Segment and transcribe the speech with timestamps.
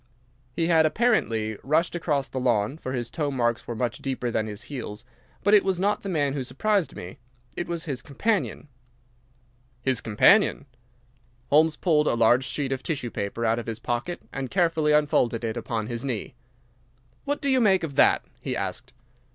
[0.55, 4.47] He had apparently rushed across the lawn, for his toe marks were much deeper than
[4.47, 5.05] his heels.
[5.43, 7.19] But it was not the man who surprised me.
[7.55, 8.67] It was his companion."
[9.83, 10.65] "His companion!"
[11.51, 15.43] Holmes pulled a large sheet of tissue paper out of his pocket and carefully unfolded
[15.43, 16.33] it upon his knee.
[17.23, 18.93] "What do you make of that?" he asked.